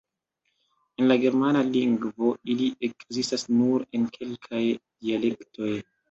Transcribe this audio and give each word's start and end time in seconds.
En 1.01 1.07
la 1.09 1.17
Germana 1.23 1.59
lingvo 1.73 2.29
ili 2.53 2.69
ekzistas 2.87 3.43
nur 3.57 3.85
en 3.99 4.07
kelkaj 4.17 4.63
dialektoj. 5.05 5.71